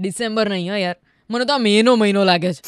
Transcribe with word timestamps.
December 0.00 0.48
નહીં, 0.48 0.70
હા 0.72 0.76
યાર. 0.76 0.96
મને 1.30 1.44
તો 1.44 1.54
આ 1.54 1.58
મેનો 1.58 1.96
મહિનો 1.96 2.24
લાગે 2.24 2.52
છે. 2.52 2.60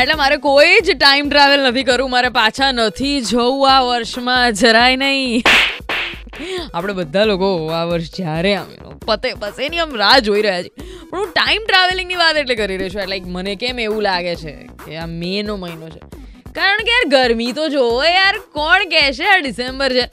એટલે 0.00 0.14
મારે 0.14 0.36
કોઈ 0.36 0.80
જ 0.80 0.94
ટાઈમ 0.98 1.28
ટ્રાવેલ 1.28 1.60
નથી 1.68 1.82
કરવું. 1.82 2.10
મારે 2.10 2.28
પાછા 2.28 2.72
નથી 2.72 3.20
જવું 3.20 3.70
આ 3.70 3.80
વર્ષમાં, 3.80 4.52
જરાય 4.52 4.96
નહીં. 4.96 5.42
આપણે 6.74 6.92
બધા 6.92 7.24
લોકો 7.24 7.48
આ 7.68 7.84
વર્ષ 7.84 8.14
જ્યારે 8.16 8.54
આમ 8.54 8.68
પતે 9.06 9.32
બસ 9.34 9.58
એની 9.60 9.78
આમ 9.78 9.96
રાહ 9.96 10.18
જોઈ 10.18 10.42
રહ્યા 10.42 10.62
છીએ. 10.62 10.86
પણ 11.10 11.18
હું 11.18 11.32
ટાઈમ 11.32 11.62
ટ્રાવેલિંગની 11.68 12.20
વાત 12.22 12.36
એટલે 12.36 12.54
કરી 12.54 12.76
રહી 12.76 12.90
છું. 12.90 13.08
લાઈક 13.08 13.26
મને 13.26 13.54
કેમ 13.54 13.78
એવું 13.78 14.02
લાગે 14.02 14.34
છે 14.36 14.54
કે 14.84 14.96
આ 14.96 15.06
મેનો 15.06 15.56
મહિનો 15.56 15.88
છે? 15.88 16.17
કારણ 16.58 16.84
કે 16.88 16.94
યાર 16.96 17.08
ગરમી 17.16 17.52
તો 17.58 17.68
જોવો 17.76 18.06
યાર, 18.12 18.34
કોણ 18.58 18.88
કહેશે 18.94 19.24
આ 19.34 19.38
ડિસેમ્બર 19.46 19.90
છે? 19.98 20.06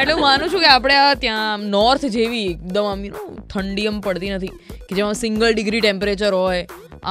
એટલે 0.00 0.12
હું 0.12 0.22
માનું 0.22 0.50
છું 0.50 0.60
કે 0.64 0.72
આપણે 0.72 0.98
ત્યાં 1.22 1.68
નોર્થ 1.76 2.04
જેવી 2.16 2.42
એકદમ 2.50 2.90
આમ 2.90 3.06
ઠંડી 3.54 3.86
આમ 3.92 4.02
પડતી 4.08 4.34
નથી. 4.34 4.52
કે 4.88 4.98
જેમાં 4.98 5.18
સિંગલ 5.22 5.48
ડિગ્રી 5.52 5.82
ટેમ્પરેચર 5.86 6.32
હોય, 6.38 6.66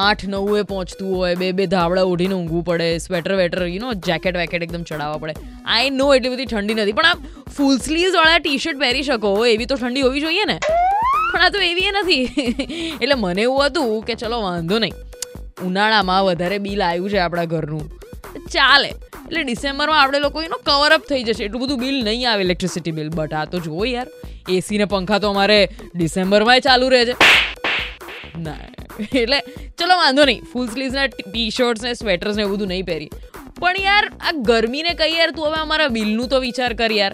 આઠ 0.05 0.25
નવે 0.33 0.61
પહોંચતું 0.73 1.15
હોય, 1.15 1.39
બે 1.41 1.51
બે 1.61 1.65
ધાબળા 1.75 2.05
ઓઢીને 2.11 2.35
ઊંઘવું 2.37 2.67
પડે 2.69 2.89
સ્વેટર 3.05 3.39
વેટર 3.41 3.65
યુ 3.67 3.81
નો 3.85 3.93
જેકેટ 4.09 4.39
વેકેટ 4.43 4.67
એકદમ 4.67 4.85
ચડાવવા 4.91 5.23
પડે. 5.23 5.33
આઈ 5.65 5.89
નો 6.01 6.09
એટલી 6.13 6.33
બધી 6.35 6.45
ઠંડી 6.45 6.79
નથી, 6.79 6.97
પણ 7.01 7.11
આ 7.13 7.51
ફૂલ 7.57 7.75
સ્લીવ્સ 7.87 8.19
વાળા 8.19 8.43
ટી 8.45 8.57
શર્ટ 8.57 8.85
પહેરી 8.85 9.07
શકો 9.09 9.33
એવી 9.55 9.69
તો 9.73 9.75
ઠંડી 9.75 10.07
હોવી 10.07 10.25
જોઈએ 10.27 10.45
ને? 10.53 10.59
પણ 11.31 11.41
આ 11.41 11.49
તો 11.49 11.67
એવી 11.71 11.91
નથી. 11.97 12.23
એટલે 13.01 13.15
મને 13.15 13.41
એવું 13.41 13.65
હતું 13.65 13.93
કે 14.09 14.23
ચલો 14.23 14.41
વાંધો 14.47 14.79
નહીં. 14.85 15.06
ઉનાળામાં 15.63 16.25
વધારે 16.25 16.57
બિલ 16.57 16.83
આવ્યું 16.83 17.09
છે 17.09 17.17
આપણા 17.17 17.45
ઘરનું. 17.45 17.91
ચાલે. 18.51 18.87
એટલે 18.87 19.43
ડિસેમ્બરમાં 19.43 20.01
આપણે 20.01 20.19
લોકો 20.19 20.41
એનો 20.41 20.57
કવરઅપ 20.57 21.03
થઈ 21.09 21.23
જશે. 21.23 21.43
એટલું 21.43 21.61
બધું 21.61 21.79
બિલ 21.79 22.03
નહીં 22.03 22.31
આવે 22.31 22.43
ઇલેક્ટ્રિસિટી 22.43 22.91
બિલ 22.91 23.09
બટ 23.09 23.33
આ 23.33 23.45
તો 23.45 23.59
જુઓ 23.59 23.85
યાર 23.85 24.07
એસી 24.49 24.77
ને 24.77 24.85
પંખા 24.85 25.19
તો 25.19 25.29
અમારે 25.29 25.69
ડિસેમ્બરમાં 25.95 26.61
ચાલુ 26.61 26.89
રહે 26.89 27.05
છે. 27.05 27.15
ના. 28.39 28.55
એટલે 29.15 29.39
ચલો, 29.79 29.97
વાંધો 29.97 30.25
નહીં. 30.25 30.43
ફૂલ 30.53 30.67
સ્લીવ્સના 30.67 31.07
ટી 31.07 31.49
શર્ટ્સ 31.49 31.83
ને 31.83 31.93
સ્વેટર્સ 31.93 32.35
ને 32.35 32.41
એવું 32.41 32.55
બધું 32.57 32.67
નહીં 32.67 32.85
પહેરી 32.85 33.09
પણ 33.59 33.77
યાર, 33.77 34.11
આ 34.21 34.31
ગરમીને 34.31 34.93
કહી 34.93 35.17
યાર, 35.17 35.31
તું 35.31 35.47
હવે 35.47 35.59
અમારા 35.59 35.87
બિલનું 35.87 36.29
તો 36.29 36.39
વિચાર 36.39 36.73
કર 36.73 36.91
યાર. 36.91 37.13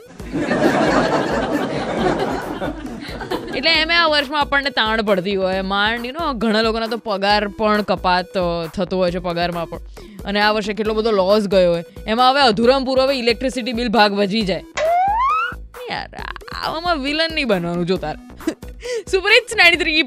એટલે 3.64 3.82
એમ 3.82 3.92
આ 3.96 4.08
વર્ષમાં 4.12 4.42
આપણને 4.44 4.72
તાણ 4.78 5.02
પડતી 5.10 5.36
હોય. 5.42 5.60
માંડ 5.74 6.08
યુ 6.08 6.14
નો 6.16 6.24
ઘણા 6.44 6.64
લોકોના 6.66 6.90
તો 6.94 6.98
પગાર 7.06 7.44
પણ 7.60 7.84
કપાત 7.92 8.34
થતો 8.76 8.98
હોય 9.02 9.12
છે 9.16 9.22
પગારમાં 9.28 9.70
પણ. 9.72 9.82
અને 10.28 10.40
આ 10.46 10.52
વર્ષે 10.58 10.74
કેટલો 10.80 10.96
બધો 10.98 11.14
લોસ 11.20 11.48
ગયો 11.54 11.70
હોય. 11.74 11.84
એમાં 12.14 12.32
હવે 12.32 12.42
અધૂરામ 12.50 12.90
હવે 12.90 13.16
ઇલેક્ટ્રિસિટી 13.22 13.76
બિલ 13.80 13.92
ભાગ 13.98 14.18
વધી 14.20 14.44
જાય. 14.50 14.64
યાર, 15.92 16.10
આવામાં 16.64 17.04
વિલન 17.06 17.32
નહીં 17.38 17.48
બનવાનું 17.54 17.88
જો 17.92 17.98
તાર. 18.04 18.18
Super 19.12 19.32
it's 19.32 19.56
ninety 19.56 19.78
three 19.78 20.00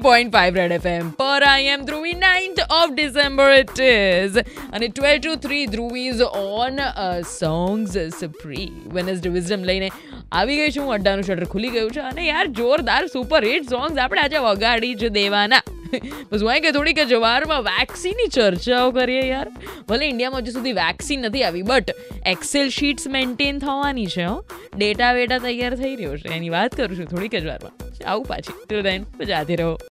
FM 0.75 1.09
પર 1.09 1.43
I 1.43 1.63
am 1.63 1.81
Dhruvi 1.81 2.13
ninth 2.13 2.59
of 2.71 2.91
December 2.91 3.51
it 3.51 3.81
is 3.81 4.37
અને 4.73 4.87
twelve 4.87 5.21
two 5.21 5.35
three 5.35 5.65
Dhruvi's 5.65 6.21
own 6.21 6.79
songs 7.21 7.97
spree 7.97 8.71
Wednesday 8.93 9.29
wisdom 9.29 9.63
લઈને 9.63 9.91
આવી 10.31 10.55
ગઈ 10.55 10.71
છું. 10.71 10.85
હું 10.85 10.93
અડ્ડાનું 10.93 11.23
શટર 11.23 11.45
ખુલી 11.45 11.69
ગયું 11.69 11.91
છે. 11.91 11.99
અને 11.99 12.21
યાર, 12.21 12.47
જોરદાર 12.47 13.07
સુપર 13.07 13.45
હિટ 13.45 13.69
સોંગ્સ 13.69 13.97
આપણે 13.97 14.21
આજે 14.21 14.37
વગાડી 14.37 14.93
જ 14.93 15.07
દેવાના. 15.07 15.61
હું 15.93 16.61
કે 16.61 16.71
થોડીક 16.71 16.99
જવારમાં 16.99 17.63
વેક્સિનની 17.63 18.27
ચર્ચાઓ 18.27 18.91
કરીએ 18.91 19.27
યાર. 19.27 19.47
ભલે 19.89 20.05
ઇન્ડિયામાં 20.05 20.39
હજુ 20.39 20.51
સુધી 20.51 20.71
વેક્સિન 20.71 21.21
નથી 21.21 21.43
આવી 21.43 21.61
બટ 21.61 21.91
એક્સેલ 22.25 22.69
શીટ્સ 22.69 23.07
મેન્ટેન 23.07 23.59
થવાની 23.59 24.05
છે, 24.05 24.23
હો. 24.23 24.45
ડેટા 24.77 25.13
વેટા 25.13 25.37
તૈયાર 25.37 25.75
થઈ 25.75 25.95
રહ્યો 25.95 26.17
છે, 26.17 26.27
એની 26.27 26.49
વાત 26.49 26.75
કરું 26.75 26.97
છું 26.97 27.05
થોડીક 27.05 27.35
જ 27.35 27.45
વારમાં. 27.45 27.87
આવું 28.09 28.25
પાછી 28.25 28.53
ટિલ 28.69 28.81
દેન 28.81 29.05
મજાથી 29.19 29.55
રહો. 29.55 29.77